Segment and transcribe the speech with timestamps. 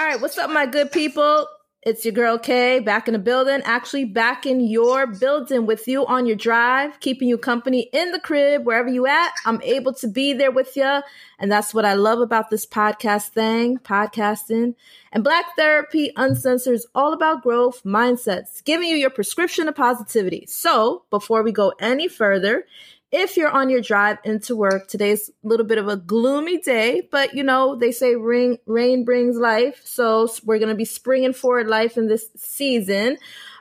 [0.00, 1.46] All right, what's up, my good people?
[1.82, 6.06] It's your girl Kay back in the building, actually back in your building with you
[6.06, 9.32] on your drive, keeping you company in the crib, wherever you at.
[9.44, 11.02] I'm able to be there with you.
[11.38, 14.74] And that's what I love about this podcast thing, podcasting.
[15.12, 20.46] And Black Therapy Uncensored is all about growth mindsets, giving you your prescription of positivity.
[20.48, 22.64] So before we go any further,
[23.12, 27.08] if you're on your drive into work, today's a little bit of a gloomy day,
[27.10, 29.82] but you know, they say rain, rain brings life.
[29.84, 33.18] So we're going to be springing forward life in this season.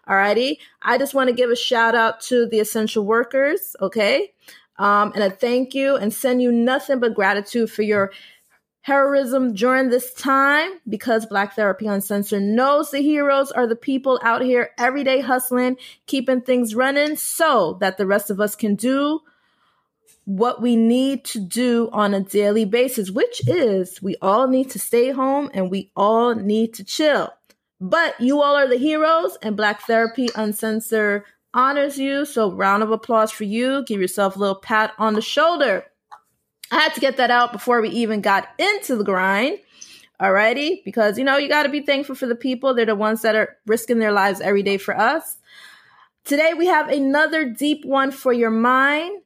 [0.08, 0.58] Alrighty.
[0.82, 3.76] I just want to give a shout out to the essential workers.
[3.82, 4.34] Okay.
[4.78, 8.12] Um, and a thank you and send you nothing but gratitude for your
[8.82, 14.42] heroism during this time because Black Therapy Uncensored knows the heroes are the people out
[14.42, 19.20] here every day hustling, keeping things running so that the rest of us can do
[20.26, 24.80] what we need to do on a daily basis, which is we all need to
[24.80, 27.34] stay home and we all need to chill.
[27.82, 32.26] But you all are the heroes, and Black Therapy Uncensored honors you.
[32.26, 33.84] So, round of applause for you.
[33.86, 35.86] Give yourself a little pat on the shoulder.
[36.72, 39.60] I had to get that out before we even got into the grind.
[40.22, 42.74] Alrighty, because you know, you got to be thankful for the people.
[42.74, 45.38] They're the ones that are risking their lives every day for us.
[46.26, 49.22] Today, we have another deep one for your mind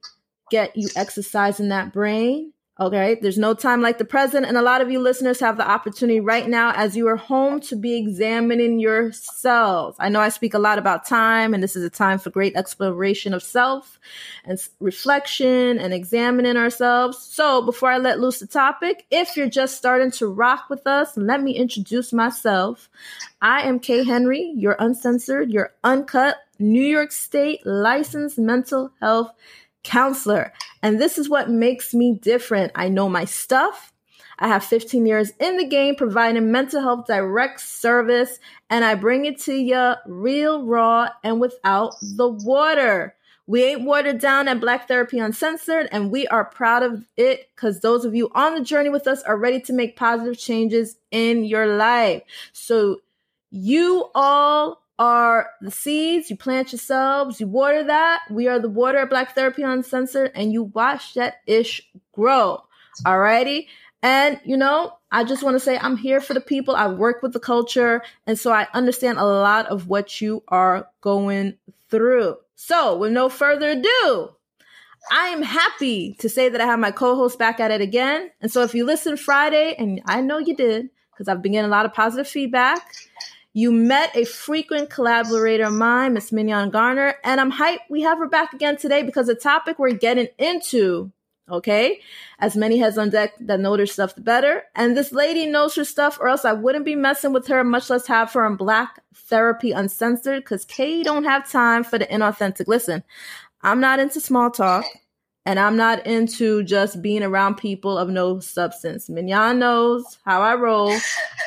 [0.49, 2.53] get you exercising that brain.
[2.79, 4.47] Okay, there's no time like the present.
[4.47, 7.59] And a lot of you listeners have the opportunity right now as you are home
[7.61, 9.95] to be examining yourselves.
[9.99, 12.55] I know I speak a lot about time, and this is a time for great
[12.55, 13.99] exploration of self
[14.43, 17.19] and reflection and examining ourselves.
[17.19, 21.15] So before I let loose the topic, if you're just starting to rock with us,
[21.15, 22.89] let me introduce myself.
[23.39, 29.31] I am Kay Henry, your uncensored, your uncut New York State licensed mental health
[29.83, 30.53] counselor.
[30.81, 32.71] And this is what makes me different.
[32.75, 33.93] I know my stuff.
[34.39, 39.25] I have 15 years in the game providing mental health direct service, and I bring
[39.25, 43.15] it to you real, raw, and without the water.
[43.45, 47.81] We ain't watered down at Black Therapy Uncensored, and we are proud of it because
[47.81, 51.43] those of you on the journey with us are ready to make positive changes in
[51.43, 52.23] your life.
[52.53, 53.01] So,
[53.51, 56.29] you all are the seeds.
[56.29, 58.21] You plant yourselves, you water that.
[58.29, 61.81] We are the water at Black Therapy Uncensored, and you watch that ish
[62.11, 62.63] grow.
[63.05, 63.67] Alrighty.
[64.01, 66.75] And, you know, I just want to say I'm here for the people.
[66.75, 68.03] I work with the culture.
[68.27, 71.57] And so I understand a lot of what you are going
[71.89, 72.35] through.
[72.55, 74.29] So, with no further ado,
[75.11, 78.31] I am happy to say that I have my co host back at it again.
[78.41, 81.67] And so, if you listen Friday, and I know you did, because I've been getting
[81.67, 82.95] a lot of positive feedback,
[83.53, 88.17] you met a frequent collaborator of mine, Miss Mignon Garner, and I'm hyped we have
[88.17, 91.11] her back again today because the topic we're getting into,
[91.49, 92.01] okay,
[92.39, 94.63] as many heads on deck that know their stuff, the better.
[94.75, 97.91] And this lady knows her stuff, or else I wouldn't be messing with her, much
[97.91, 102.67] less have her on Black Therapy Uncensored, because Kay don't have time for the inauthentic.
[102.67, 103.03] Listen,
[103.61, 104.85] I'm not into small talk.
[105.45, 109.09] And I'm not into just being around people of no substance.
[109.09, 110.95] Mignon knows how I roll.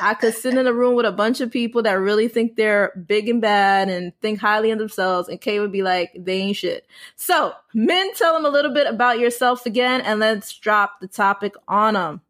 [0.03, 2.93] I could sit in a room with a bunch of people that really think they're
[3.07, 6.59] big and bad and think highly of themselves, and Kay would be like, they ain't
[6.59, 6.87] shit.
[7.17, 11.55] So, men, tell them a little bit about yourself again, and let's drop the topic
[11.67, 12.21] on them.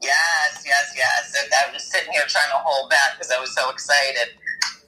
[0.00, 1.34] Yes, yes, yes.
[1.66, 4.28] I was sitting here trying to hold back because I was so excited.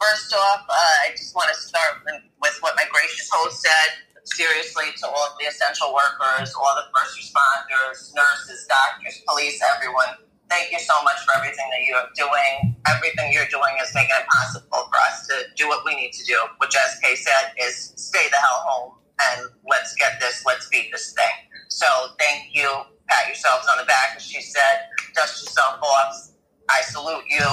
[0.00, 0.72] First off, uh,
[1.04, 2.04] I just want to start
[2.40, 3.90] with what my gracious host said
[4.34, 10.18] seriously to all of the essential workers, all the first responders, nurses, doctors, police, everyone.
[10.48, 12.74] Thank you so much for everything that you are doing.
[12.88, 16.24] Everything you're doing is making it possible for us to do what we need to
[16.26, 18.92] do, which, as Kay said, is stay the hell home
[19.30, 21.36] and let's get this, let's beat this thing.
[21.68, 21.86] So
[22.18, 22.68] thank you.
[23.08, 24.88] Pat yourselves on the back, as she said.
[25.14, 26.30] Dust yourself off.
[26.68, 27.46] I salute you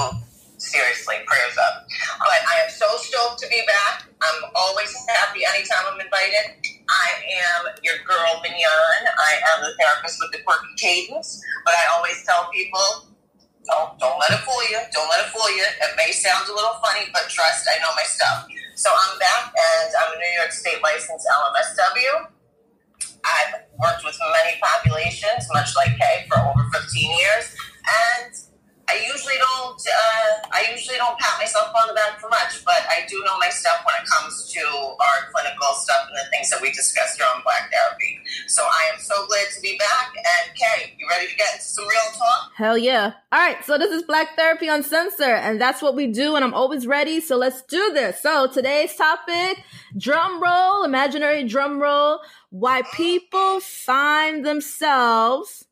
[0.58, 1.86] seriously, prayers up.
[2.18, 4.10] But I am so stoked to be back.
[4.20, 6.58] I'm always happy anytime I'm invited.
[6.90, 7.08] I
[7.46, 9.02] am your girl, Mignon.
[9.06, 11.40] I am the therapist with the quirky cadence.
[11.64, 13.14] But I always tell people,
[13.64, 14.80] don't, don't let it fool you.
[14.92, 15.64] Don't let it fool you.
[15.64, 18.48] It may sound a little funny, but trust, I know my stuff.
[18.74, 22.30] So I'm back, and I'm a New York State licensed LMSW.
[23.24, 27.54] I've worked with many populations, much like Kay, for over 15 years.
[27.84, 28.32] And
[28.88, 29.76] I usually don't.
[29.76, 33.36] Uh, I usually don't pat myself on the back for much, but I do know
[33.38, 37.16] my stuff when it comes to our clinical stuff and the things that we discuss
[37.16, 38.20] here on Black Therapy.
[38.46, 40.12] So I am so glad to be back.
[40.16, 42.52] And Kay, you ready to get into some real talk?
[42.56, 43.12] Hell yeah!
[43.30, 46.34] All right, so this is Black Therapy on Uncensored, and that's what we do.
[46.34, 47.20] And I'm always ready.
[47.20, 48.22] So let's do this.
[48.22, 49.62] So today's topic:
[49.98, 52.20] drum roll, imaginary drum roll.
[52.50, 55.67] Why people find themselves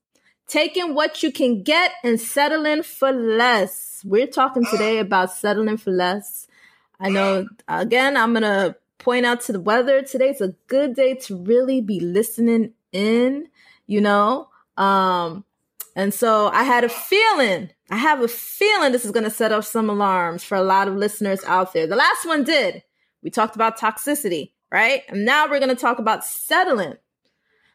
[0.47, 4.03] taking what you can get and settling for less.
[4.05, 6.47] We're talking today about settling for less.
[6.99, 10.03] I know, again, I'm going to point out to the weather.
[10.03, 13.49] Today's a good day to really be listening in,
[13.87, 14.49] you know?
[14.77, 15.45] Um,
[15.95, 19.53] and so I had a feeling, I have a feeling this is going to set
[19.53, 21.87] off some alarms for a lot of listeners out there.
[21.87, 22.83] The last one did.
[23.23, 25.03] We talked about toxicity, right?
[25.09, 26.95] And now we're going to talk about settling.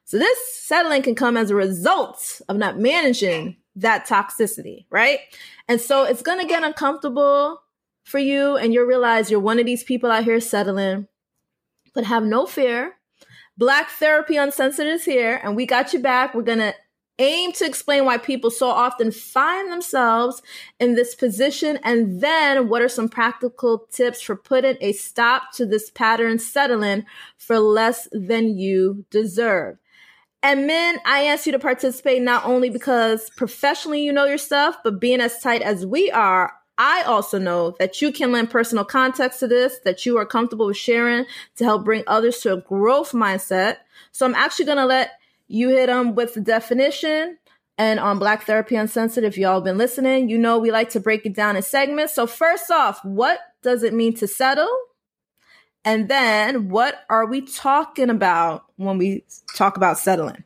[0.06, 5.19] So this settling can come as a result of not managing that toxicity, right?
[5.68, 7.62] And so it's going to get uncomfortable
[8.03, 11.07] for you and you'll realize you're one of these people out here settling.
[11.94, 12.95] But have no fear.
[13.57, 16.33] Black Therapy Uncensored is here and we got you back.
[16.33, 16.74] We're going to
[17.19, 20.42] aim to explain why people so often find themselves
[20.80, 25.65] in this position and then what are some practical tips for putting a stop to
[25.65, 27.06] this pattern settling
[27.38, 29.77] for less than you deserve.
[30.44, 34.78] And men, I ask you to participate not only because professionally you know your stuff,
[34.84, 38.84] but being as tight as we are, I also know that you can lend personal
[38.84, 41.26] context to this, that you are comfortable with sharing
[41.58, 43.78] to help bring others to a growth mindset.
[44.12, 45.12] So I'm actually going to let
[45.48, 47.38] you hit them with the definition
[47.78, 49.24] and on Black Therapy Uncensored.
[49.24, 52.16] If y'all been listening, you know we like to break it down in segments.
[52.16, 54.76] So first off, what does it mean to settle?
[55.83, 59.24] And then what are we talking about when we
[59.56, 60.44] talk about settling?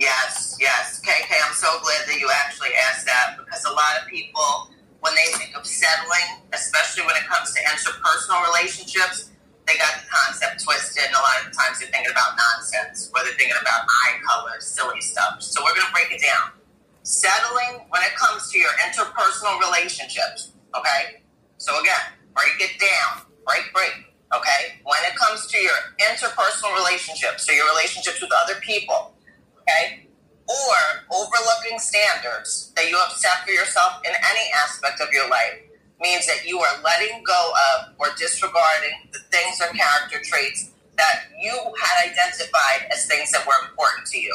[0.00, 1.00] Yes, yes.
[1.04, 4.70] KK, I'm so glad that you actually asked that because a lot of people,
[5.00, 9.30] when they think of settling, especially when it comes to interpersonal relationships,
[9.66, 13.22] they got the concept twisted, and a lot of times they're thinking about nonsense, or
[13.22, 15.40] they're thinking about eye color, silly stuff.
[15.42, 16.58] So we're going to break it down.
[17.02, 21.22] Settling when it comes to your interpersonal relationships, okay?
[21.58, 23.30] So again, break it down.
[23.46, 24.80] Break, break, okay?
[24.84, 29.14] When it comes to your interpersonal relationships, so your relationships with other people,
[29.62, 30.06] okay?
[30.48, 30.76] Or
[31.12, 35.62] overlooking standards that you have set for yourself in any aspect of your life
[36.00, 41.28] means that you are letting go of or disregarding the things or character traits that
[41.40, 44.34] you had identified as things that were important to you.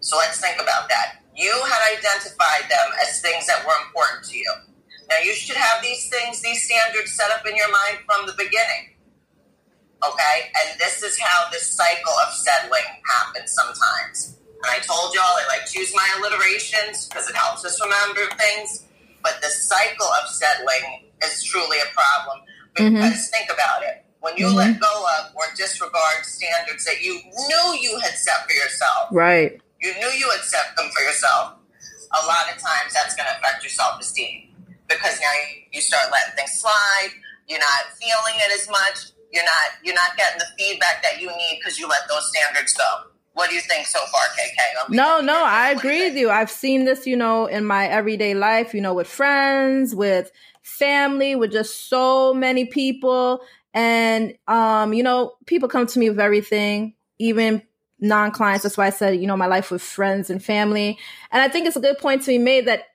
[0.00, 1.20] So let's think about that.
[1.34, 4.52] You had identified them as things that were important to you.
[5.08, 8.34] Now you should have these things, these standards set up in your mind from the
[8.36, 8.94] beginning.
[10.06, 10.36] Okay?
[10.54, 14.38] And this is how this cycle of settling happens sometimes.
[14.62, 18.22] And I told y'all I like to use my alliterations because it helps us remember
[18.36, 18.88] things
[19.22, 22.40] but the cycle of settling is truly a problem.
[22.74, 23.34] Because mm-hmm.
[23.34, 24.04] think about it.
[24.20, 24.74] When you mm-hmm.
[24.74, 29.60] let go of or disregard standards that you knew you had set for yourself, right?
[29.80, 31.54] You knew you had set them for yourself.
[32.22, 34.50] A lot of times that's going to affect your self esteem
[34.88, 37.10] because now you, you start letting things slide.
[37.46, 39.12] You're not feeling it as much.
[39.32, 42.72] You're not you're not getting the feedback that you need because you let those standards
[42.74, 42.84] go.
[43.34, 44.90] What do you think so far, KK?
[44.90, 46.28] No, no, I agree with you.
[46.28, 50.32] I've seen this, you know, in my everyday life, you know, with friends, with
[50.62, 53.40] family, with just so many people.
[53.72, 57.62] And, um, you know, people come to me with everything, even
[58.00, 58.64] non clients.
[58.64, 60.98] That's why I said, you know, my life with friends and family.
[61.30, 62.86] And I think it's a good point to be made that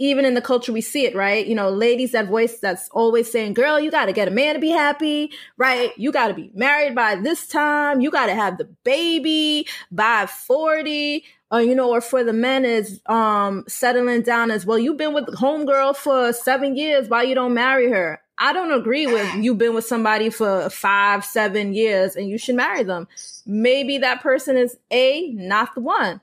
[0.00, 1.46] even in the culture we see it, right?
[1.46, 4.54] You know, ladies that voice that's always saying, girl, you got to get a man
[4.54, 5.92] to be happy, right?
[5.98, 8.00] You got to be married by this time.
[8.00, 11.24] You got to have the baby by 40.
[11.52, 14.78] Or, you know, or for the men is um settling down as well.
[14.78, 17.08] You've been with homegirl for seven years.
[17.08, 18.22] Why you don't marry her?
[18.38, 22.54] I don't agree with you've been with somebody for five, seven years and you should
[22.54, 23.06] marry them.
[23.44, 26.22] Maybe that person is A, not the one.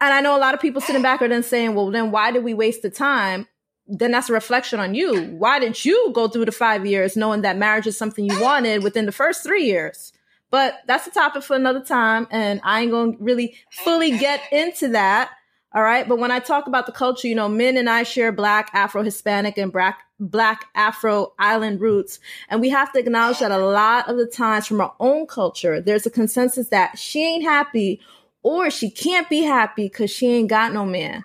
[0.00, 2.30] And I know a lot of people sitting back are then saying, well, then why
[2.30, 3.48] did we waste the time?
[3.86, 5.24] Then that's a reflection on you.
[5.32, 8.82] Why didn't you go through the five years knowing that marriage is something you wanted
[8.82, 10.12] within the first three years?
[10.50, 12.26] But that's a topic for another time.
[12.30, 15.30] And I ain't going to really fully get into that.
[15.74, 16.08] All right.
[16.08, 19.02] But when I talk about the culture, you know, men and I share black, Afro
[19.02, 22.18] Hispanic, and black, black Afro island roots.
[22.48, 25.80] And we have to acknowledge that a lot of the times from our own culture,
[25.80, 28.00] there's a consensus that she ain't happy
[28.42, 31.24] or she can't be happy because she ain't got no man,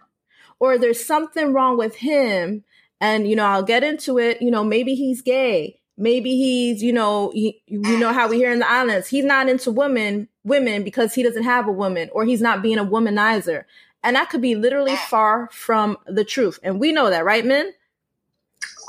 [0.59, 2.63] or there's something wrong with him.
[2.99, 4.41] And, you know, I'll get into it.
[4.41, 5.81] You know, maybe he's gay.
[5.97, 9.47] Maybe he's, you know, he, you know how we hear in the islands, he's not
[9.47, 13.65] into women, women because he doesn't have a woman or he's not being a womanizer.
[14.03, 16.59] And that could be literally far from the truth.
[16.63, 17.73] And we know that, right, men?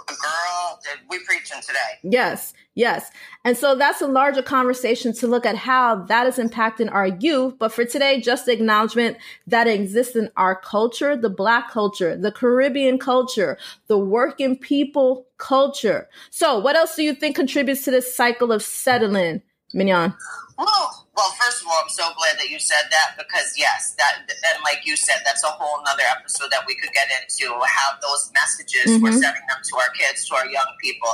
[0.07, 1.79] Girl, we preaching today.
[2.03, 3.11] Yes, yes.
[3.45, 7.55] And so that's a larger conversation to look at how that is impacting our youth.
[7.59, 12.33] But for today, just the acknowledgement that exists in our culture, the Black culture, the
[12.33, 16.09] Caribbean culture, the working people culture.
[16.31, 19.43] So what else do you think contributes to this cycle of settling
[19.73, 20.15] Mignon?
[20.57, 24.23] Well, well, first of all, I'm so glad that you said that because yes, that
[24.31, 27.99] and like you said, that's a whole nother episode that we could get into how
[27.99, 29.03] those messages mm-hmm.
[29.03, 31.11] we're sending them to our kids, to our young people.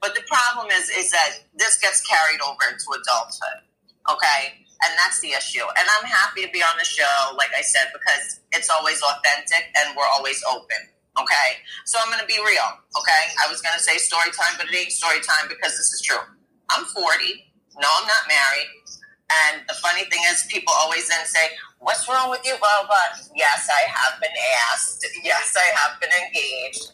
[0.00, 3.66] But the problem is, is that this gets carried over into adulthood.
[4.06, 5.64] Okay, and that's the issue.
[5.64, 9.74] And I'm happy to be on the show, like I said, because it's always authentic
[9.80, 10.92] and we're always open.
[11.18, 11.48] Okay,
[11.86, 12.68] so I'm going to be real.
[12.94, 15.90] Okay, I was going to say story time, but it ain't story time because this
[15.94, 16.22] is true.
[16.70, 17.53] I'm 40.
[17.80, 18.68] No, I'm not married.
[19.24, 21.48] And the funny thing is, people always then say,
[21.84, 23.12] What's wrong with you, blah, blah.
[23.36, 24.32] Yes, I have been
[24.72, 25.04] asked.
[25.22, 26.92] Yes, I have been engaged.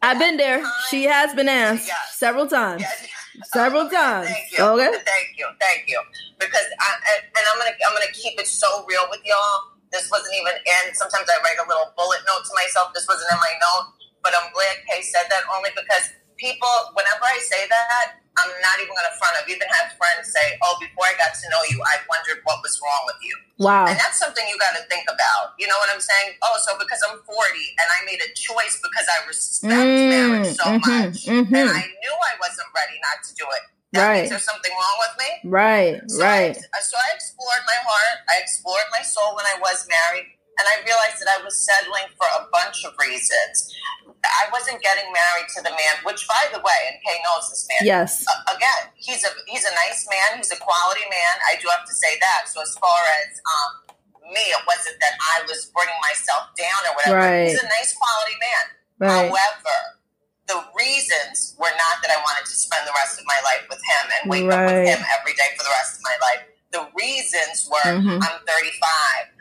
[0.00, 0.64] I've been there.
[0.88, 2.16] She has been asked yes.
[2.16, 2.80] several times.
[2.80, 3.06] Yes.
[3.52, 4.28] Several okay, times.
[4.28, 4.64] Thank you.
[4.64, 4.90] Okay.
[5.04, 5.46] Thank you.
[5.60, 6.00] Thank you.
[6.40, 6.88] Because I,
[7.20, 9.76] and I'm gonna I'm gonna keep it so real with y'all.
[9.92, 10.94] This wasn't even in.
[10.96, 12.96] Sometimes I write a little bullet note to myself.
[12.96, 13.92] This wasn't in my note,
[14.24, 16.72] but I'm glad Kay said that only because people.
[16.96, 19.34] Whenever I say that, I'm not even going to front.
[19.36, 22.62] I've even had friends say, "Oh, before I got to know you, I wondered what
[22.62, 25.58] was wrong with you." Wow, and that's something you got to think about.
[25.58, 26.38] You know what I'm saying?
[26.40, 30.54] Oh, so because I'm 40 and I made a choice because I respect mm, marriage
[30.54, 31.54] so mm-hmm, much, mm-hmm.
[31.54, 33.64] and I knew I wasn't ready not to do it.
[33.92, 34.22] That right.
[34.22, 35.30] means there's something wrong with me.
[35.50, 36.54] Right, so right.
[36.54, 38.22] I, so I explored my heart.
[38.30, 42.06] I explored my soul when I was married, and I realized that I was settling
[42.14, 43.74] for a bunch of reasons.
[44.24, 47.64] I wasn't getting married to the man, which, by the way, and Kay knows this
[47.72, 47.88] man.
[47.88, 48.24] Yes.
[48.28, 50.36] Uh, again, he's a he's a nice man.
[50.36, 51.34] He's a quality man.
[51.48, 52.52] I do have to say that.
[52.52, 53.96] So as far as um,
[54.28, 57.16] me, it wasn't that I was bringing myself down or whatever.
[57.16, 57.48] Right.
[57.48, 58.64] He's a nice quality man.
[59.00, 59.10] Right.
[59.32, 59.76] However,
[60.50, 63.80] the reasons were not that I wanted to spend the rest of my life with
[63.80, 64.58] him and wake right.
[64.58, 66.42] up with him every day for the rest of my life.
[66.74, 68.18] The reasons were mm-hmm.
[68.18, 68.50] I'm 35.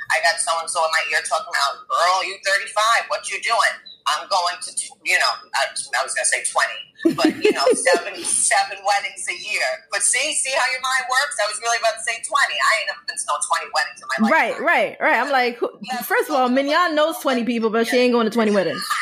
[0.09, 3.09] I got so and so in my ear talking about, girl, you 35.
[3.09, 3.75] What you doing?
[4.16, 4.72] I'm going to,
[5.06, 9.25] you know, I, I was going to say 20, but, you know, seven, seven weddings
[9.30, 9.68] a year.
[9.92, 11.36] But see, see how your mind works?
[11.38, 12.25] I was really about to say 20.
[12.25, 14.32] I ain't never been to no 20 weddings in my life.
[14.32, 15.18] Right, right, right.
[15.20, 15.60] I'm like,
[16.06, 18.82] first of all, Mignon knows 20 people, but she ain't going to 20 weddings.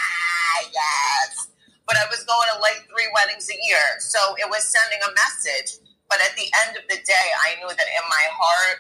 [0.57, 1.53] Ah, yes.
[1.85, 3.85] But I was going to like three weddings a year.
[3.99, 5.85] So it was sending a message.
[6.09, 8.79] But at the end of the day, I knew that in my heart,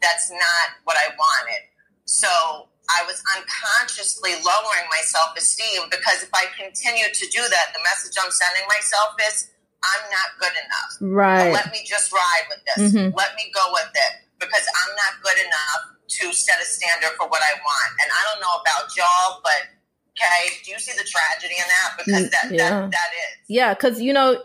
[0.00, 1.62] that's not what I wanted.
[2.04, 7.74] So I was unconsciously lowering my self esteem because if I continue to do that,
[7.74, 9.50] the message I'm sending myself is
[9.82, 10.92] I'm not good enough.
[11.00, 11.52] Right.
[11.52, 12.92] let me just ride with this.
[12.92, 13.14] Mm-hmm.
[13.16, 17.28] Let me go with it because I'm not good enough to set a standard for
[17.28, 17.90] what I want.
[18.02, 19.66] And I don't know about y'all, but
[20.14, 21.90] okay, do you see the tragedy in that?
[21.98, 22.70] Because that yeah.
[22.70, 23.34] that, that is.
[23.48, 24.42] Yeah, because you know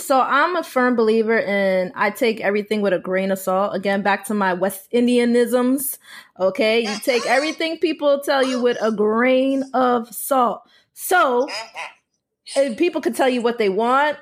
[0.00, 3.74] so I'm a firm believer in I take everything with a grain of salt.
[3.74, 5.98] Again, back to my West Indianisms.
[6.38, 6.80] Okay.
[6.80, 10.62] You take everything people tell you with a grain of salt.
[10.94, 11.48] So
[12.76, 14.18] people can tell you what they want.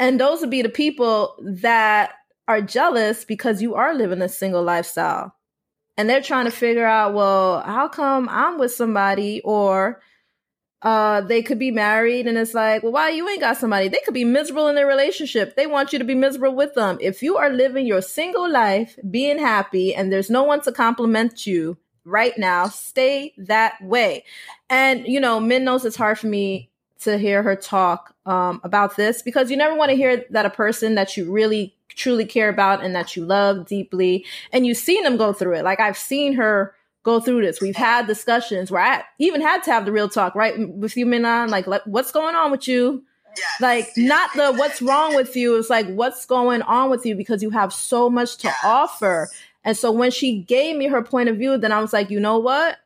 [0.00, 2.12] And those would be the people that
[2.46, 5.34] are jealous because you are living a single lifestyle.
[5.96, 10.00] And they're trying to figure out, well, how come I'm with somebody or
[10.82, 13.88] uh they could be married and it's like well why you ain't got somebody?
[13.88, 15.56] They could be miserable in their relationship.
[15.56, 16.98] They want you to be miserable with them.
[17.00, 21.46] If you are living your single life being happy and there's no one to compliment
[21.46, 24.24] you right now stay that way.
[24.70, 26.70] And you know min knows it's hard for me
[27.00, 30.50] to hear her talk um, about this because you never want to hear that a
[30.50, 35.02] person that you really truly care about and that you love deeply and you've seen
[35.02, 35.64] them go through it.
[35.64, 36.74] Like i've seen her
[37.08, 37.60] go through this.
[37.60, 40.54] We've had discussions where I even had to have the real talk, right?
[40.68, 43.02] With you, Mignon, like, like what's going on with you?
[43.36, 45.56] Yes, like not the what's wrong with you.
[45.56, 48.58] It's like what's going on with you because you have so much to yes.
[48.62, 49.30] offer.
[49.64, 52.20] And so when she gave me her point of view, then I was like, you
[52.20, 52.76] know what?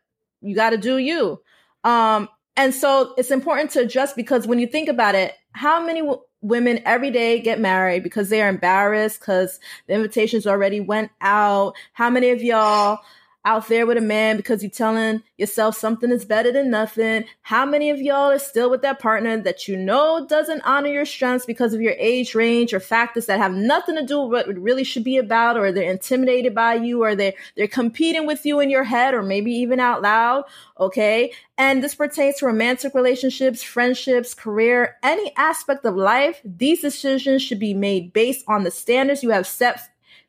[0.41, 1.41] You got to do you.
[1.85, 6.00] Um, and so it's important to adjust because when you think about it, how many
[6.00, 11.11] w- women every day get married because they are embarrassed because the invitations already went
[11.21, 11.75] out?
[11.93, 13.00] How many of y'all
[13.45, 17.25] out there with a man because you're telling yourself something is better than nothing.
[17.43, 21.05] How many of y'all are still with that partner that you know doesn't honor your
[21.05, 24.49] strengths because of your age range or factors that have nothing to do with what
[24.49, 28.47] it really should be about, or they're intimidated by you, or they're they're competing with
[28.47, 30.45] you in your head, or maybe even out loud.
[30.79, 31.33] Okay.
[31.59, 36.41] And this pertains to romantic relationships, friendships, career, any aspect of life.
[36.45, 39.81] These decisions should be made based on the standards you have set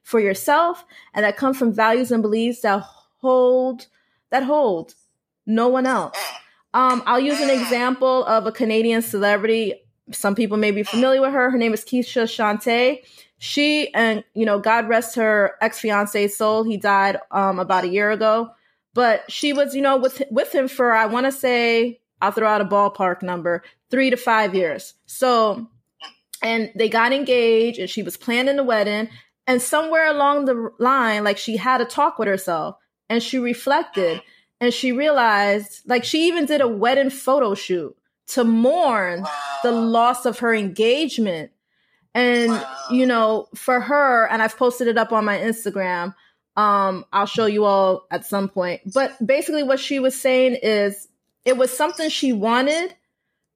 [0.03, 2.84] for yourself and that come from values and beliefs that
[3.24, 3.88] hold
[4.30, 4.94] that hold
[5.46, 6.18] no one else.
[6.74, 9.75] Um, I'll use an example of a Canadian celebrity.
[10.12, 11.51] Some people may be familiar with her.
[11.51, 13.03] Her name is Keshia Chanté.
[13.38, 16.63] She and you know, God rest her ex fiance's soul.
[16.63, 18.51] He died um, about a year ago,
[18.94, 22.48] but she was you know with with him for I want to say I'll throw
[22.48, 24.94] out a ballpark number three to five years.
[25.06, 25.68] So,
[26.42, 29.10] and they got engaged, and she was planning the wedding,
[29.46, 32.77] And somewhere along the line, like she had a talk with herself
[33.10, 34.22] and she reflected
[34.60, 37.95] and she realized, like, she even did a wedding photo shoot
[38.27, 39.25] to mourn
[39.62, 41.51] the loss of her engagement.
[42.15, 46.15] And, you know, for her, and I've posted it up on my Instagram,
[46.55, 48.81] um, I'll show you all at some point.
[48.93, 51.07] But basically, what she was saying is
[51.43, 52.95] it was something she wanted,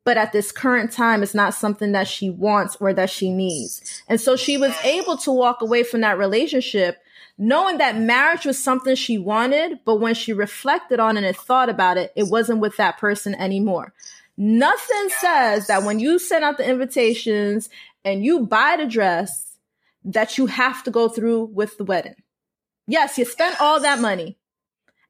[0.04, 4.04] but at this current time, it's not something that she wants or that she needs.
[4.08, 6.98] And so she was able to walk away from that relationship
[7.38, 11.70] knowing that marriage was something she wanted, but when she reflected on it and thought
[11.70, 13.94] about it, it wasn't with that person anymore.
[14.38, 17.70] Nothing says that when you send out the invitations
[18.04, 19.58] and you buy the dress,
[20.04, 22.16] that you have to go through with the wedding.
[22.88, 24.38] Yes, you spent all that money.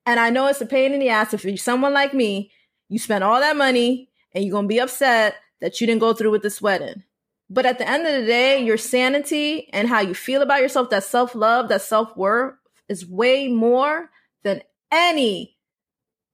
[0.06, 2.52] And I know it's a pain in the ass if you're someone like me,
[2.90, 6.14] you spent all that money and you're going to be upset that you didn't go
[6.14, 7.04] through with this wedding.
[7.50, 10.90] But at the end of the day, your sanity and how you feel about yourself,
[10.90, 12.56] that self love, that self worth
[12.90, 14.10] is way more
[14.44, 14.62] than
[14.92, 15.58] any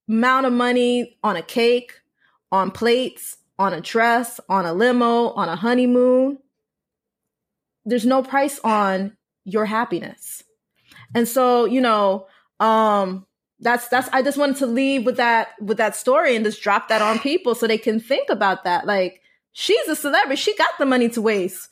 [0.09, 1.93] amount of money on a cake,
[2.51, 6.39] on plates, on a dress, on a limo, on a honeymoon.
[7.85, 9.15] There's no price on
[9.45, 10.43] your happiness.
[11.15, 12.27] And so, you know,
[12.59, 13.25] um,
[13.59, 16.89] that's that's I just wanted to leave with that with that story and just drop
[16.89, 18.85] that on people so they can think about that.
[18.85, 19.21] Like
[19.53, 20.35] she's a celebrity.
[20.35, 21.69] She got the money to waste.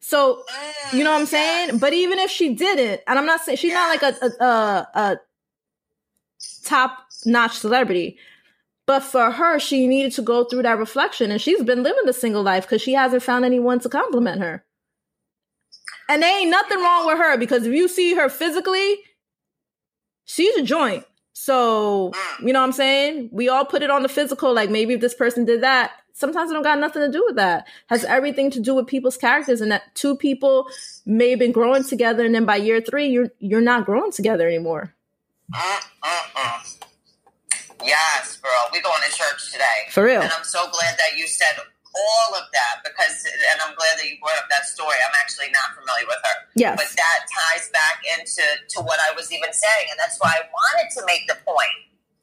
[0.00, 0.44] So,
[0.92, 1.78] you know what I'm uh, saying?
[1.78, 4.88] But even if she didn't, and I'm not saying she's not like a a, a,
[4.94, 5.16] a
[6.64, 8.18] top notch celebrity,
[8.86, 12.12] but for her, she needed to go through that reflection, and she's been living the
[12.12, 14.64] single life because she hasn't found anyone to compliment her.
[16.08, 18.98] And there ain't nothing wrong with her because if you see her physically,
[20.24, 21.04] she's a joint.
[21.32, 22.46] So, mm.
[22.46, 23.30] you know what I'm saying?
[23.32, 26.50] We all put it on the physical, like maybe if this person did that, sometimes
[26.50, 27.68] it don't got nothing to do with that.
[27.86, 30.66] Has everything to do with people's characters and that two people
[31.04, 34.48] may have been growing together and then by year three you're you're not growing together
[34.48, 34.94] anymore.
[35.52, 36.82] Mm-mm-mm.
[37.84, 38.66] Yes, girl.
[38.72, 39.86] We going to church today.
[39.90, 40.22] For real.
[40.22, 41.60] And I'm so glad that you said
[41.96, 44.96] all of that because, and I'm glad that you brought up that story.
[45.00, 46.36] I'm actually not familiar with her.
[46.56, 46.74] Yes.
[46.74, 48.42] But that ties back into
[48.76, 51.76] to what I was even saying, and that's why I wanted to make the point.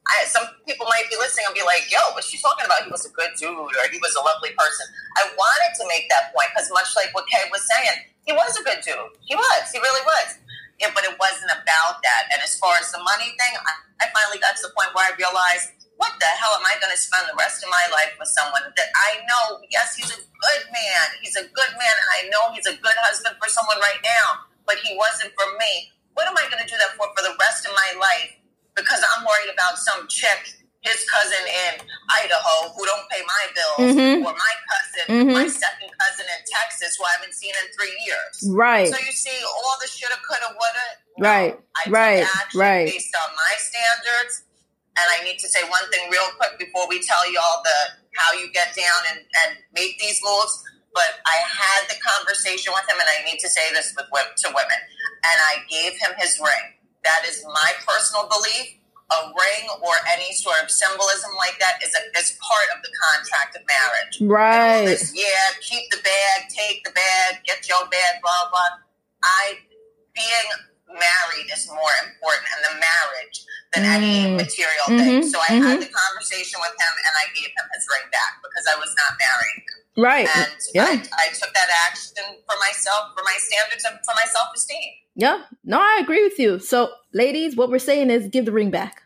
[0.04, 2.82] I, some people might be listening and be like, "Yo, what's she talking about?
[2.82, 4.90] He was a good dude, or he was a lovely person."
[5.22, 8.58] I wanted to make that point because, much like what Kay was saying, he was
[8.58, 9.14] a good dude.
[9.22, 9.70] He was.
[9.70, 10.42] He really was.
[10.82, 12.22] Yeah, but it wasn't about that.
[12.34, 15.06] And as far as the money thing, I, I finally got to the point where
[15.06, 18.18] I realized what the hell am I going to spend the rest of my life
[18.18, 21.06] with someone that I know, yes, he's a good man.
[21.22, 24.50] He's a good man, and I know he's a good husband for someone right now,
[24.66, 25.94] but he wasn't for me.
[26.18, 28.34] What am I going to do that for for the rest of my life?
[28.74, 31.72] Because I'm worried about some chick, his cousin in
[32.12, 34.16] Idaho, who don't pay my bills, Mhm.
[34.24, 35.32] or my cousin, Mhm.
[35.32, 38.44] my second cousin in Texas, who I haven't seen in three years.
[38.52, 38.92] Right.
[38.92, 40.86] So you see, all the shoulda, coulda, woulda.
[41.18, 42.86] Right, I right, right.
[42.86, 44.42] based on my standards.
[44.96, 47.78] And I need to say one thing real quick before we tell you all the
[48.16, 50.62] how you get down and, and make these moves.
[50.94, 54.48] But I had the conversation with him, and I need to say this with to
[54.48, 54.78] women.
[55.24, 56.78] And I gave him his ring.
[57.02, 58.78] That is my personal belief.
[59.12, 62.88] A ring or any sort of symbolism like that is a is part of the
[62.96, 64.16] contract of marriage.
[64.24, 64.86] Right.
[64.86, 68.80] this, yeah, keep the bag, take the bag, get your bag, blah blah.
[69.22, 69.60] I
[70.16, 70.48] being
[70.88, 74.36] married is more important in the marriage than any Mm.
[74.40, 75.30] material Mhm, thing.
[75.30, 75.68] So I mhm.
[75.68, 78.94] had the conversation with him and I gave him his ring back because I was
[78.96, 79.64] not married.
[79.96, 80.28] Right.
[80.36, 80.84] And Yeah.
[80.84, 82.16] I, I took that action
[82.48, 84.92] for myself, for my standards, and for my self esteem.
[85.16, 85.42] Yeah.
[85.64, 86.58] No, I agree with you.
[86.58, 89.02] So, ladies, what we're saying is give the ring back.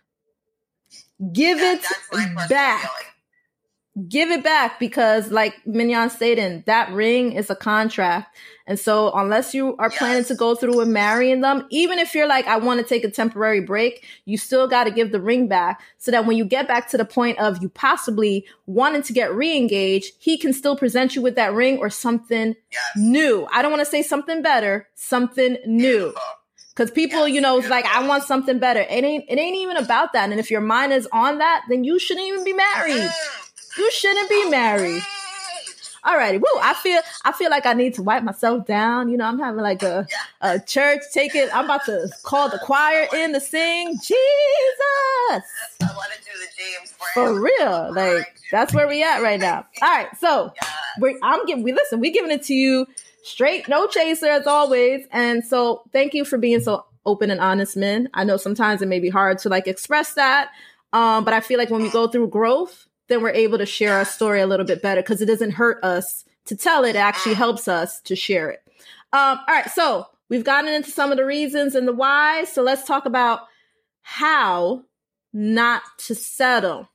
[1.33, 2.81] Give it that's my back.
[2.81, 3.13] feeling.
[4.09, 8.37] Give it back because like Mignon stated, that ring is a contract.
[8.67, 12.29] And so unless you are planning to go through with marrying them, even if you're
[12.29, 15.49] like, I want to take a temporary break, you still got to give the ring
[15.49, 19.13] back so that when you get back to the point of you possibly wanting to
[19.15, 22.83] get re-engaged, he can still present you with that ring or something Yes.
[22.97, 23.49] new.
[23.51, 26.13] I don't want to say something better, something new.
[26.75, 28.81] Cause people, Yes, you know, it's like, I want something better.
[28.81, 30.31] It ain't, it ain't even about that.
[30.31, 32.95] And if your mind is on that, then you shouldn't even be married.
[33.11, 33.48] Mm.
[33.79, 35.03] You shouldn't be married.
[36.05, 36.61] Alrighty, woo!
[36.61, 39.09] I feel I feel like I need to wipe myself down.
[39.09, 40.07] You know, I'm having like a
[40.41, 41.03] a church.
[41.13, 41.55] Take it.
[41.55, 44.15] I'm about to call the choir in to sing Jesus
[45.83, 47.27] I want to do the James Brown.
[47.37, 47.95] for real.
[47.95, 49.67] Like that's where we at right now.
[49.83, 50.53] All right, so
[51.01, 52.01] we I'm giving we listen.
[52.01, 52.87] We giving it to you
[53.23, 55.07] straight, no chaser as always.
[55.13, 58.09] And so thank you for being so open and honest, men.
[58.15, 60.51] I know sometimes it may be hard to like express that,
[60.93, 63.95] um, but I feel like when we go through growth, then we're able to share
[63.95, 66.91] our story a little bit better because it doesn't hurt us to tell it.
[66.91, 68.63] It actually helps us to share it.
[69.13, 72.45] Um, all right, so We've gotten into some of the reasons and the why.
[72.45, 73.41] So let's talk about
[74.03, 74.85] how
[75.33, 76.89] not to settle.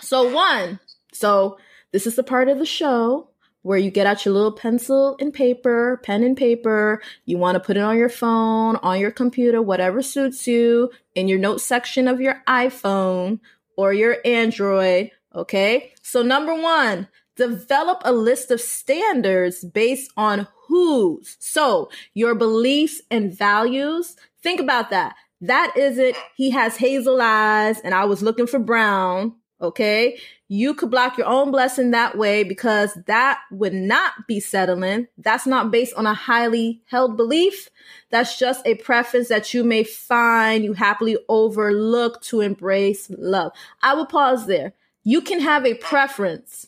[0.00, 0.80] So, one,
[1.12, 1.58] so
[1.92, 3.30] this is the part of the show
[3.62, 7.02] where you get out your little pencil and paper, pen and paper.
[7.24, 11.28] You want to put it on your phone, on your computer, whatever suits you, in
[11.28, 13.40] your notes section of your iPhone
[13.76, 15.10] or your Android.
[15.36, 15.92] Okay.
[16.02, 21.36] So, number one, develop a list of standards based on whose.
[21.38, 24.16] So, your beliefs and values.
[24.42, 25.14] Think about that.
[25.42, 29.34] That isn't, he has hazel eyes and I was looking for brown.
[29.60, 30.18] Okay.
[30.48, 35.08] You could block your own blessing that way because that would not be settling.
[35.18, 37.68] That's not based on a highly held belief.
[38.10, 43.52] That's just a preference that you may find you happily overlook to embrace love.
[43.82, 44.72] I will pause there.
[45.06, 46.66] You can have a preference.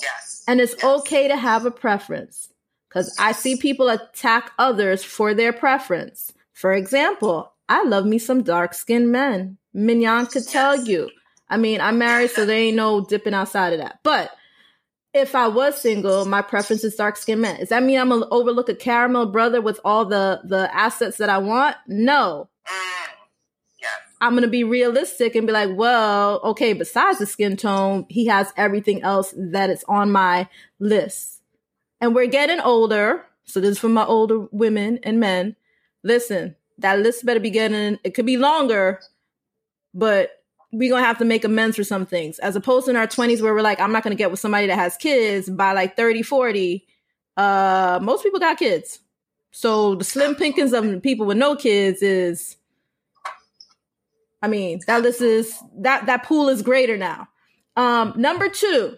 [0.00, 0.44] Yes.
[0.46, 0.84] And it's yes.
[0.84, 2.48] okay to have a preference
[2.88, 6.32] because I see people attack others for their preference.
[6.52, 9.58] For example, I love me some dark skinned men.
[9.74, 11.10] Mignon could tell you.
[11.48, 13.98] I mean, I'm married, so there ain't no dipping outside of that.
[14.04, 14.30] But
[15.12, 17.58] if I was single, my preference is dark skinned men.
[17.58, 21.28] Does that mean I'm gonna overlook a caramel brother with all the the assets that
[21.28, 21.74] I want?
[21.88, 22.48] No.
[22.68, 23.09] Mm.
[24.20, 28.52] I'm gonna be realistic and be like, well, okay, besides the skin tone, he has
[28.56, 31.40] everything else that is on my list.
[32.00, 33.24] And we're getting older.
[33.44, 35.56] So this is for my older women and men.
[36.02, 39.00] Listen, that list better be getting it could be longer,
[39.94, 40.30] but
[40.70, 42.38] we're gonna have to make amends for some things.
[42.40, 44.66] As opposed to in our 20s where we're like, I'm not gonna get with somebody
[44.66, 46.86] that has kids by like 30, 40.
[47.38, 48.98] Uh most people got kids.
[49.50, 52.56] So the slim pinkings of people with no kids is
[54.42, 57.28] I mean, that list is that that pool is greater now.
[57.76, 58.96] Um number two,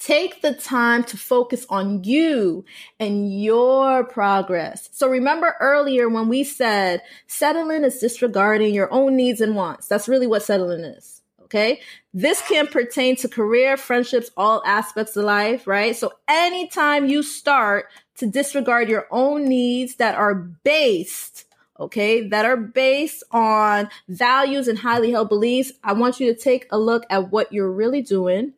[0.00, 2.64] Take the time to focus on you
[2.98, 4.88] and your progress.
[4.92, 9.88] So remember earlier when we said settling is disregarding your own needs and wants.
[9.88, 11.20] That's really what settling is.
[11.42, 11.80] Okay.
[12.14, 15.94] This can pertain to career, friendships, all aspects of life, right?
[15.94, 21.44] So anytime you start to disregard your own needs that are based
[21.80, 26.66] okay, that are based on values and highly held beliefs, I want you to take
[26.70, 28.52] a look at what you're really doing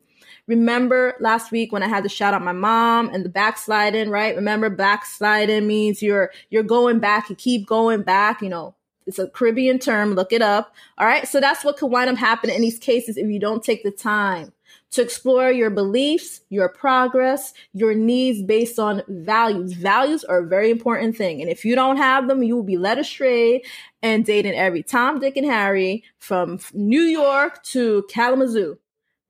[0.47, 4.35] Remember last week when I had to shout out my mom and the backsliding, right?
[4.35, 8.75] Remember backsliding means you're you're going back, you keep going back, you know.
[9.05, 10.73] It's a Caribbean term, look it up.
[10.97, 11.27] All right?
[11.27, 13.91] So that's what could wind up happening in these cases if you don't take the
[13.91, 14.53] time
[14.93, 19.73] to explore your beliefs, your progress, your needs based on values.
[19.73, 21.41] Values are a very important thing.
[21.41, 23.61] And if you don't have them, you will be led astray
[24.01, 28.77] and dating every Tom, Dick, and Harry from New York to Kalamazoo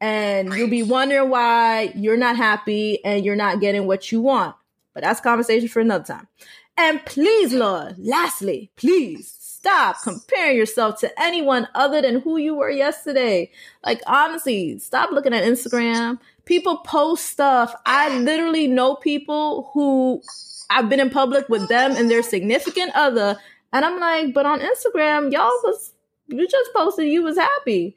[0.04, 4.54] and you'll be wondering why you're not happy and you're not getting what you want.
[4.94, 6.28] But that's conversation for another time.
[6.76, 12.70] And please, Lord, lastly, please stop comparing yourself to anyone other than who you were
[12.70, 13.50] yesterday.
[13.86, 16.20] Like, honestly, stop looking at Instagram.
[16.44, 17.74] People post stuff.
[17.86, 20.22] I literally know people who
[20.70, 23.40] I've been in public with them and their significant other.
[23.72, 25.94] And I'm like, but on Instagram, y'all was,
[26.28, 27.96] you just posted you was happy.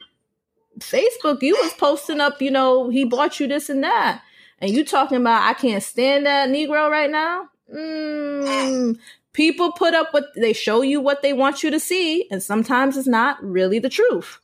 [0.78, 4.22] Facebook, you was posting up, you know, he bought you this and that.
[4.60, 7.48] And you talking about I can't stand that Negro right now?
[7.74, 8.96] Mm,
[9.36, 12.96] people put up what they show you what they want you to see, and sometimes
[12.96, 14.40] it's not really the truth.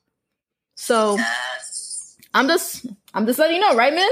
[0.77, 1.19] So
[2.35, 4.11] I'm just I'm just letting you know, right, man?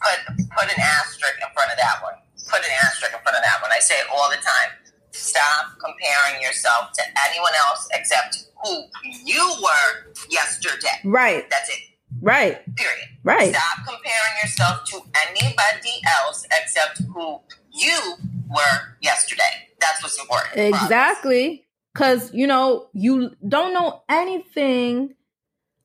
[0.00, 2.14] Put put an asterisk in front of that one.
[2.48, 3.70] Put an asterisk in front of that one.
[3.70, 4.72] I say it all the time.
[5.10, 8.84] Stop comparing yourself to anyone else except who
[9.24, 10.96] you were yesterday.
[11.04, 11.48] Right.
[11.50, 11.78] That's it.
[12.22, 12.58] Right.
[12.76, 13.08] Period.
[13.22, 13.54] Right.
[13.54, 18.16] Stop comparing yourself to anybody else except who you
[18.48, 19.42] were yesterday.
[19.80, 20.58] That's what's important.
[20.58, 21.66] Exactly.
[21.92, 25.14] Because, you know, you don't know anything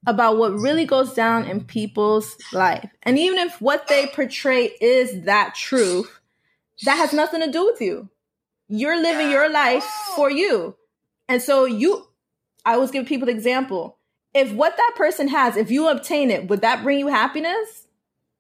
[0.06, 2.89] about what really goes down in people's life.
[3.04, 6.19] And even if what they portray is that truth,
[6.84, 8.10] that has nothing to do with you.
[8.67, 10.76] You're living your life for you.
[11.30, 12.08] And so you
[12.65, 13.97] I always give people the example.
[14.34, 17.88] If what that person has, if you obtain it, would that bring you happiness?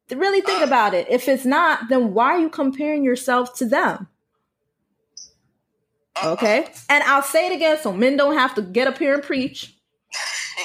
[0.09, 1.07] Really think about it.
[1.09, 4.07] If it's not, then why are you comparing yourself to them?
[6.23, 6.67] Okay.
[6.89, 9.73] And I'll say it again so men don't have to get up here and preach.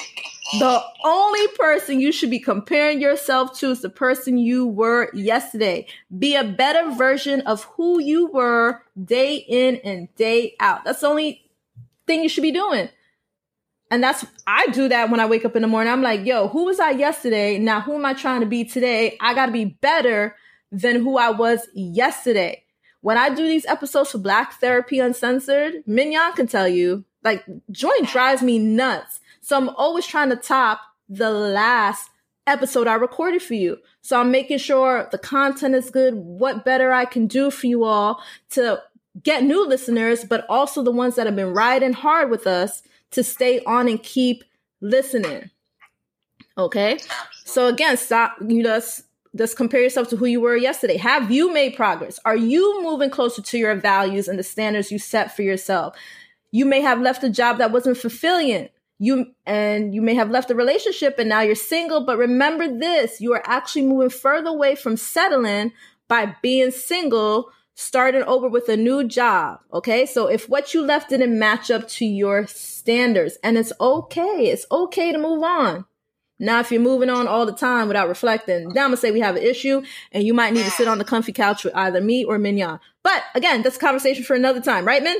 [0.57, 5.85] The only person you should be comparing yourself to is the person you were yesterday.
[6.17, 10.85] Be a better version of who you were day in and day out.
[10.85, 11.43] That's the only
[12.07, 12.89] thing you should be doing.
[13.91, 15.93] And that's, I do that when I wake up in the morning.
[15.93, 17.59] I'm like, yo, who was I yesterday?
[17.59, 19.17] Now, who am I trying to be today?
[19.21, 20.35] I got to be better
[20.71, 22.63] than who I was yesterday.
[23.01, 28.07] When I do these episodes for Black Therapy Uncensored, Mignon can tell you, like, joint
[28.07, 29.19] drives me nuts.
[29.41, 32.09] So I'm always trying to top the last
[32.45, 33.77] episode I recorded for you.
[34.01, 37.83] So I'm making sure the content is good, what better I can do for you
[37.83, 38.81] all to
[39.21, 43.23] get new listeners, but also the ones that have been riding hard with us to
[43.23, 44.43] stay on and keep
[44.81, 45.49] listening.
[46.57, 46.99] Okay.
[47.45, 49.03] So again, stop, you just,
[49.35, 50.97] just compare yourself to who you were yesterday.
[50.97, 52.19] Have you made progress?
[52.25, 55.95] Are you moving closer to your values and the standards you set for yourself?
[56.51, 60.51] You may have left a job that wasn't fulfilling you and you may have left
[60.51, 64.75] a relationship and now you're single but remember this you are actually moving further away
[64.75, 65.71] from settling
[66.07, 71.09] by being single starting over with a new job okay so if what you left
[71.09, 75.85] didn't match up to your standards and it's okay it's okay to move on
[76.39, 79.19] now if you're moving on all the time without reflecting now i'm gonna say we
[79.19, 82.01] have an issue and you might need to sit on the comfy couch with either
[82.01, 84.85] me or mignon but again that's a conversation for another time.
[84.85, 85.17] Right min?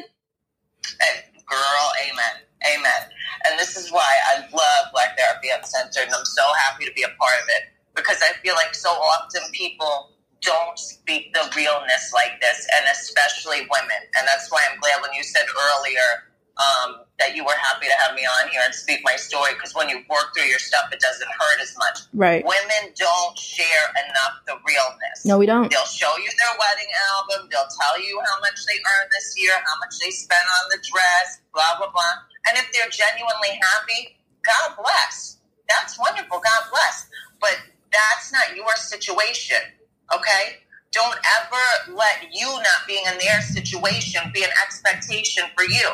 [1.47, 2.35] Girl amen.
[2.75, 3.01] Amen.
[3.45, 7.03] And this is why I love Black Therapy Uncensored, and I'm so happy to be
[7.03, 12.11] a part of it because I feel like so often people don't speak the realness
[12.13, 14.01] like this, and especially women.
[14.17, 16.28] And that's why I'm glad when you said earlier
[16.59, 19.73] um, that you were happy to have me on here and speak my story because
[19.73, 21.97] when you work through your stuff, it doesn't hurt as much.
[22.13, 22.43] Right.
[22.43, 25.23] Women don't share enough the realness.
[25.23, 25.71] No, we don't.
[25.71, 27.47] They'll show you their wedding album.
[27.51, 30.79] They'll tell you how much they earned this year, how much they spent on the
[30.83, 32.15] dress, blah, blah, blah.
[32.51, 35.39] And if they're genuinely happy, God bless.
[35.67, 36.43] That's wonderful.
[36.43, 37.07] God bless.
[37.39, 37.55] But
[37.91, 39.63] that's not your situation.
[40.11, 40.59] Okay?
[40.91, 45.87] Don't ever let you not being in their situation be an expectation for you.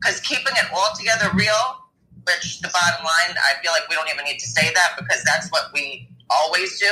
[0.00, 1.88] Because keeping it all together real,
[2.24, 5.22] which the bottom line, I feel like we don't even need to say that because
[5.24, 6.90] that's what we always do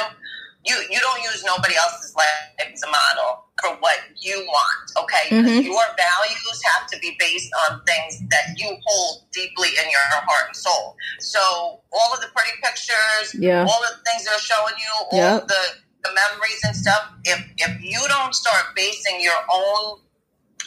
[0.64, 2.26] you you don't use nobody else's life
[2.58, 5.28] as a model for what you want, okay?
[5.30, 5.60] Mm-hmm.
[5.62, 10.48] Your values have to be based on things that you hold deeply in your heart
[10.48, 10.96] and soul.
[11.20, 11.40] So
[11.92, 13.60] all of the pretty pictures, yeah.
[13.60, 15.48] all of the things they're showing you, all yep.
[15.48, 15.62] the
[16.02, 17.12] the memories and stuff.
[17.24, 20.00] If if you don't start basing your own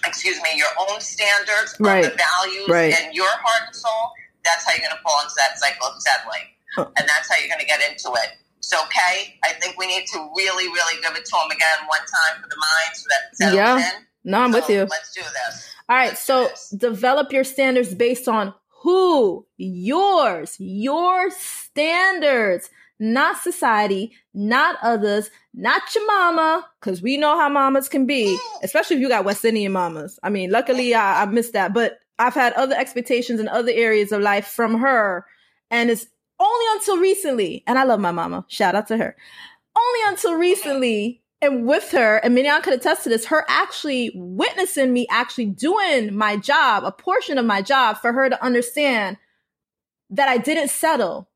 [0.08, 2.04] excuse me, your own standards right.
[2.04, 2.94] the values right.
[2.94, 4.12] and your heart and soul,
[4.44, 6.48] that's how you're going to fall into that cycle of settling.
[6.78, 8.38] And that's how you're going to get into it.
[8.60, 12.00] So, okay, I think we need to really, really give it to them again one
[12.02, 13.78] time for the mind so that it settles yeah.
[13.78, 14.06] in.
[14.26, 14.80] No, I'm so with you.
[14.82, 15.70] Let's do this.
[15.90, 19.46] All right, let's so develop your standards based on who?
[19.58, 27.90] Yours, your standards, not society, not others, not your mama, because we know how mamas
[27.90, 30.20] can be, especially if you got West Indian mamas.
[30.24, 34.12] I mean, luckily I, I missed that, but I've had other expectations in other areas
[34.12, 35.26] of life from her,
[35.70, 36.08] and it's
[36.40, 39.16] only until recently, and I love my mama, shout out to her.
[39.76, 44.92] Only until recently, and with her, and Mignon could attest to this, her actually witnessing
[44.92, 49.18] me actually doing my job, a portion of my job, for her to understand
[50.10, 51.30] that I didn't settle,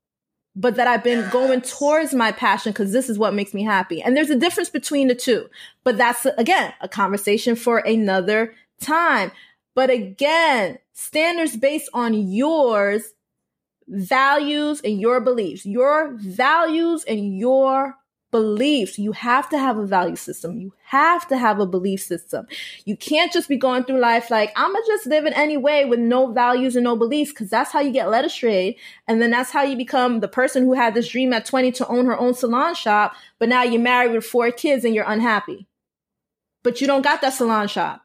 [0.54, 4.02] but that I've been going towards my passion because this is what makes me happy.
[4.02, 5.48] And there's a difference between the two.
[5.84, 9.32] But that's, again, a conversation for another time.
[9.74, 13.14] But again, standards based on yours
[13.88, 15.66] values and your beliefs.
[15.66, 17.96] Your values and your
[18.32, 18.98] beliefs.
[18.98, 20.58] You have to have a value system.
[20.58, 22.46] You have to have a belief system.
[22.84, 25.84] You can't just be going through life like, I'm gonna just live in any way
[25.84, 28.76] with no values and no beliefs, because that's how you get led astray.
[29.06, 31.86] And then that's how you become the person who had this dream at 20 to
[31.86, 35.68] own her own salon shop, but now you're married with four kids and you're unhappy.
[36.64, 38.02] But you don't got that salon shop.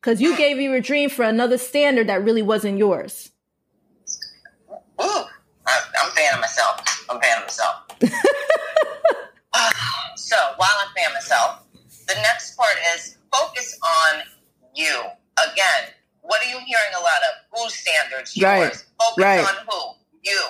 [0.00, 3.30] Because you gave your dream for another standard that really wasn't yours.
[5.00, 5.24] Ooh,
[5.66, 7.06] I, am a fan of myself.
[7.08, 7.83] I'm fan of myself.
[10.16, 11.62] so while I'm of myself,
[12.06, 14.22] the next part is focus on
[14.74, 15.02] you.
[15.38, 15.90] Again,
[16.22, 17.34] what are you hearing a lot of?
[17.58, 18.36] Whose standards?
[18.36, 18.44] Yours.
[18.44, 18.86] Right.
[19.00, 19.40] Focus right.
[19.40, 19.80] on who?
[20.22, 20.40] You.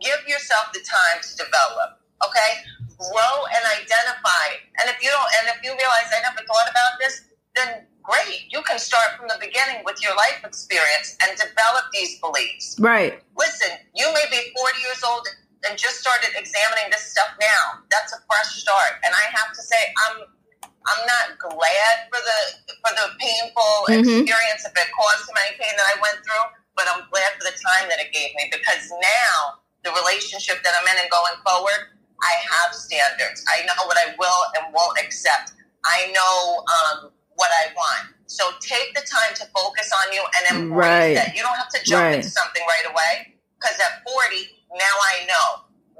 [0.00, 2.00] Give yourself the time to develop.
[2.26, 2.64] Okay?
[2.98, 4.58] Grow and identify.
[4.80, 7.22] And if you don't, and if you realize I never thought about this,
[7.54, 8.46] then great.
[8.50, 12.76] You can start from the beginning with your life experience and develop these beliefs.
[12.78, 13.22] Right.
[13.36, 15.26] Listen, you may be 40 years old
[15.68, 17.84] and just started examining this stuff now.
[17.92, 19.00] That's a fresh start.
[19.04, 20.24] And I have to say, I'm
[20.64, 22.40] I'm not glad for the
[22.80, 24.00] for the painful mm-hmm.
[24.00, 27.44] experience if it caused so many pain that I went through, but I'm glad for
[27.44, 31.36] the time that it gave me because now the relationship that I'm in and going
[31.44, 31.92] forward,
[32.24, 33.44] I have standards.
[33.48, 35.52] I know what I will and won't accept.
[35.84, 38.16] I know um, what I want.
[38.26, 41.28] So take the time to focus on you and embrace right.
[41.28, 41.36] it.
[41.36, 42.16] You don't have to jump right.
[42.16, 45.48] into something right away because at 40, now I know.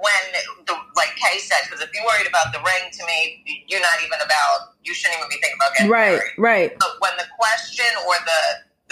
[0.00, 0.24] when
[0.64, 4.00] the like Kay said, because if you're worried about the ring, to me, you're not
[4.00, 4.72] even about.
[4.80, 6.40] You shouldn't even be thinking about getting right, married.
[6.40, 6.70] right.
[6.80, 8.42] But when the question or the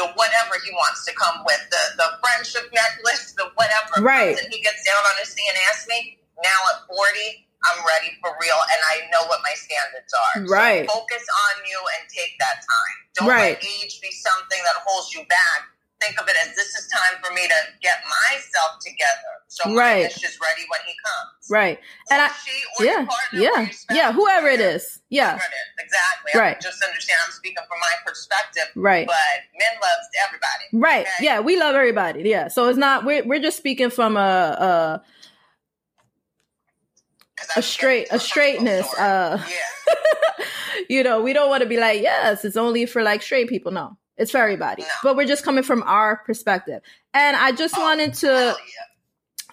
[0.05, 4.37] the whatever he wants to come with, the the friendship necklace, the whatever, Right.
[4.37, 8.13] and he gets down on his knee and asks me, now at 40, I'm ready
[8.21, 10.35] for real, and I know what my standards are.
[10.47, 10.85] Right.
[10.87, 12.97] So focus on you and take that time.
[13.17, 13.57] Don't Right.
[13.59, 15.73] let age be something that holds you back.
[16.01, 17.99] Think of it as this is time for me to get
[18.31, 19.33] myself together.
[19.49, 20.05] So Right.
[20.05, 20.07] right.
[20.07, 21.51] is ready when he comes.
[21.51, 21.79] Right.
[21.79, 25.01] Or And I, she, or your yeah, yeah, yeah, whoever it is.
[25.09, 25.85] Yeah, Whoever it is.
[25.85, 26.41] Exactly.
[26.41, 26.57] Right.
[26.57, 29.07] I just understand I'm speaking from my perspective, right.
[29.07, 29.17] but
[29.59, 30.65] men loves everybody.
[30.73, 31.07] Right.
[31.07, 31.25] Okay.
[31.25, 32.23] Yeah, we love everybody.
[32.29, 32.49] Yeah.
[32.49, 35.03] So it's not we're we're just speaking from a a,
[37.57, 38.87] a straight a straightness.
[38.95, 40.45] Uh yeah.
[40.89, 43.73] you know, we don't want to be like, yes, it's only for like straight people.
[43.73, 43.97] No.
[44.19, 44.83] It's for everybody.
[44.83, 44.89] No.
[45.03, 46.83] But we're just coming from our perspective.
[47.15, 48.55] And I just Oh, wanted to yeah.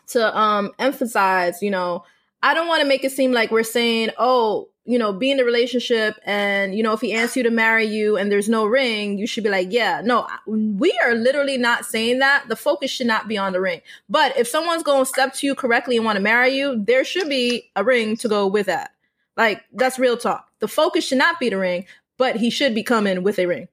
[0.08, 2.04] to um emphasize, you know,
[2.42, 5.40] I don't want to make it seem like we're saying, oh, you know, be in
[5.40, 8.68] a relationship and, you know, if he asks you to marry you and there's no
[8.68, 10.02] ring, you should be like, yeah.
[10.04, 12.46] No, we are literally not saying that.
[12.50, 13.82] The focus should not be on the ring.
[14.10, 17.04] But if someone's going to step to you correctly and want to marry you, there
[17.04, 18.92] should be a ring to go with that.
[19.36, 20.48] Like, that's real talk.
[20.60, 21.86] The focus should not be the ring,
[22.20, 23.68] but he should be coming with a ring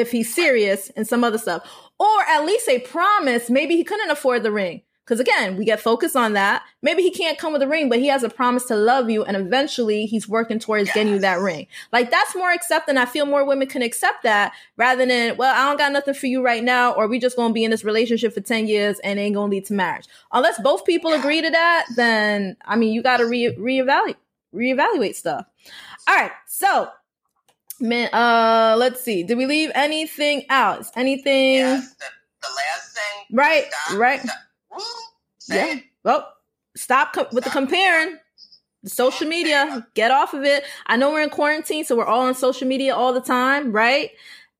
[0.00, 1.62] if he's serious and some other stuff.
[1.98, 3.50] Or at least a promise.
[3.50, 4.82] Maybe he couldn't afford the ring.
[5.10, 6.62] Because again, we get focused on that.
[6.82, 9.24] Maybe he can't come with a ring, but he has a promise to love you,
[9.24, 11.66] and eventually he's working towards getting you that ring.
[11.92, 12.96] Like that's more accepting.
[12.96, 16.26] I feel more women can accept that rather than, well, I don't got nothing for
[16.26, 19.18] you right now, or we just gonna be in this relationship for 10 years and
[19.18, 20.06] it ain't gonna lead to marriage.
[20.30, 24.14] Unless both people agree to that, then I mean you gotta re reevaluate
[24.54, 25.44] reevaluate stuff.
[26.06, 26.88] All right, so
[27.80, 29.22] man, uh let's see.
[29.22, 30.86] Did we leave anything out?
[30.96, 32.04] Anything Yes, the,
[32.42, 33.36] the last thing.
[33.36, 34.20] Right, stop, right.
[34.20, 34.36] stop.
[34.76, 34.82] Woo,
[35.48, 35.66] Yeah.
[35.76, 35.84] it.
[36.04, 36.32] Well,
[36.76, 38.18] stop co- with the comparing.
[38.82, 40.64] The social media, get off of it.
[40.86, 44.10] I know we're in quarantine, so we're all on social media all the time, right?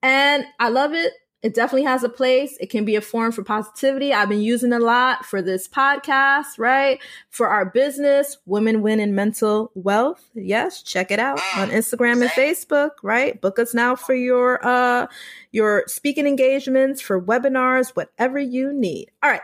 [0.02, 1.12] And I love it.
[1.42, 2.58] It definitely has a place.
[2.60, 4.12] It can be a forum for positivity.
[4.12, 7.00] I've been using a lot for this podcast, right?
[7.30, 10.22] For our business, Women Win in Mental Wealth.
[10.34, 13.40] Yes, check it out on Instagram and Facebook, right?
[13.40, 15.06] Book us now for your uh
[15.52, 19.10] your speaking engagements, for webinars, whatever you need.
[19.22, 19.40] All right.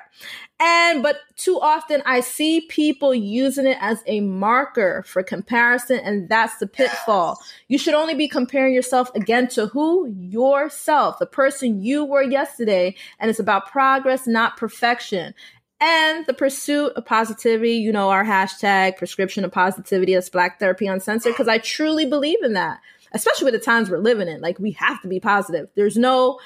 [0.58, 6.28] And but too often I see people using it as a marker for comparison, and
[6.28, 7.38] that's the pitfall.
[7.68, 10.06] You should only be comparing yourself again to who?
[10.06, 12.94] Yourself, the person you were yesterday.
[13.18, 15.34] And it's about progress, not perfection.
[15.78, 20.86] And the pursuit of positivity, you know, our hashtag prescription of positivity as Black Therapy
[20.86, 22.80] Uncensored, because I truly believe in that,
[23.16, 24.40] especially with the times we're living in.
[24.40, 25.68] Like, we have to be positive.
[25.74, 26.38] There's no,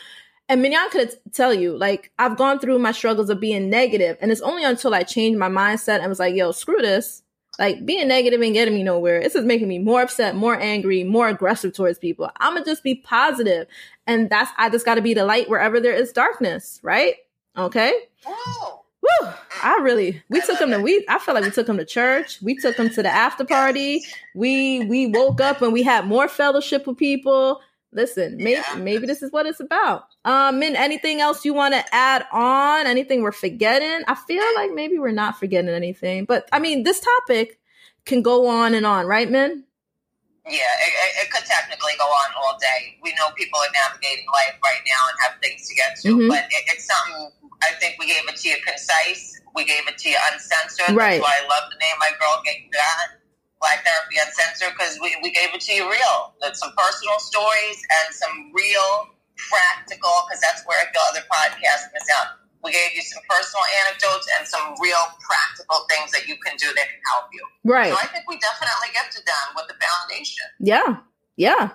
[0.48, 4.32] and Mignon could tell you, like, I've gone through my struggles of being negative, and
[4.32, 7.22] it's only until I changed my mindset and was like, yo, screw this.
[7.58, 9.22] Like, being negative ain't getting me nowhere.
[9.22, 12.30] This is making me more upset, more angry, more aggressive towards people.
[12.40, 13.66] I'm gonna just be positive.
[14.06, 17.16] And that's, I just gotta be the light wherever there is darkness, right?
[17.58, 17.92] Okay?
[18.26, 18.79] Woo.
[19.20, 19.28] Woo!
[19.62, 21.84] I really, we took him love to, we, I felt like we took him to
[21.84, 22.40] church.
[22.42, 24.02] We took him to the after party.
[24.34, 27.60] We, we woke up and we had more fellowship with people.
[27.92, 30.04] Listen, maybe, maybe this is what it's about.
[30.24, 32.86] Um, Min, anything else you want to add on?
[32.86, 34.04] Anything we're forgetting?
[34.06, 37.58] I feel like maybe we're not forgetting anything, but I mean, this topic
[38.04, 39.64] can go on and on, right, Min?
[40.48, 42.96] Yeah, it, it, could technically go on all day.
[43.04, 46.28] We know people are navigating life right now and have things to get to, Mhm.
[46.28, 47.30] but it, it's something.
[47.62, 49.38] I think we gave it to you concise.
[49.54, 50.96] We gave it to you uncensored.
[50.96, 51.20] Right.
[51.20, 53.20] That's why I love the name my girl gave that.
[53.60, 56.32] Black Therapy Uncensored because we, we gave it to you real.
[56.40, 61.92] That's some personal stories and some real practical because that's where I feel other podcasts
[61.92, 62.39] miss out.
[62.62, 66.68] We gave you some personal anecdotes and some real practical things that you can do
[66.68, 67.44] that can help you.
[67.64, 67.92] Right.
[67.92, 70.46] So I think we definitely get to them with the foundation.
[70.60, 71.00] Yeah.
[71.36, 71.72] Yeah.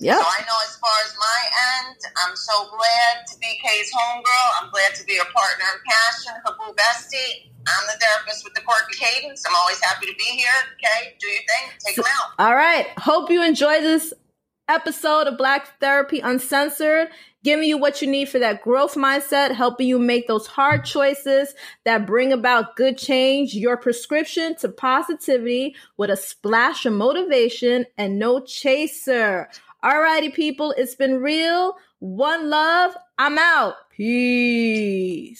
[0.00, 0.16] Yeah.
[0.16, 1.40] So I know as far as my
[1.76, 4.48] end, I'm so glad to be Kay's homegirl.
[4.62, 7.50] I'm glad to be her partner in passion, her boo bestie.
[7.66, 9.44] I'm the therapist with the quirky cadence.
[9.48, 10.48] I'm always happy to be here.
[10.74, 11.76] Okay, do your thing.
[11.84, 12.32] Take them out.
[12.38, 12.86] All right.
[12.98, 14.14] Hope you enjoy this
[14.68, 17.08] episode of Black Therapy Uncensored,
[17.42, 21.54] giving you what you need for that growth mindset, helping you make those hard choices
[21.84, 28.18] that bring about good change, your prescription to positivity with a splash of motivation and
[28.18, 29.48] no chaser.
[29.82, 30.74] Alrighty, people.
[30.76, 31.76] It's been real.
[32.00, 32.96] One love.
[33.18, 33.74] I'm out.
[33.96, 35.38] Peace.